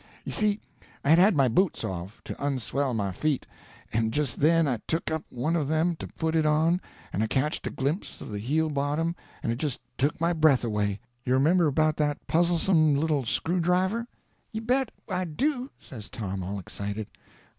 You 0.25 0.31
see, 0.31 0.59
I 1.05 1.11
had 1.11 1.19
had 1.19 1.35
my 1.35 1.47
boots 1.47 1.83
off, 1.83 2.23
to 2.23 2.35
unswell 2.43 2.95
my 2.95 3.11
feet, 3.11 3.45
and 3.93 4.11
just 4.11 4.39
then 4.39 4.67
I 4.67 4.77
took 4.87 5.11
up 5.11 5.23
one 5.29 5.55
of 5.55 5.67
them 5.67 5.95
to 5.97 6.07
put 6.07 6.35
it 6.35 6.43
on, 6.43 6.81
and 7.13 7.21
I 7.21 7.27
catched 7.27 7.67
a 7.67 7.69
glimpse 7.69 8.19
of 8.19 8.29
the 8.29 8.39
heel 8.39 8.71
bottom, 8.71 9.15
and 9.43 9.51
it 9.51 9.57
just 9.59 9.79
took 9.99 10.19
my 10.19 10.33
breath 10.33 10.63
away. 10.63 10.99
You 11.23 11.33
remember 11.35 11.67
about 11.67 11.97
that 11.97 12.17
puzzlesome 12.25 12.95
little 12.95 13.25
screwdriver?" 13.27 14.07
"You 14.51 14.61
bet 14.61 14.89
I 15.07 15.23
do," 15.25 15.69
says 15.77 16.09
Tom, 16.09 16.41
all 16.41 16.57
excited. 16.57 17.05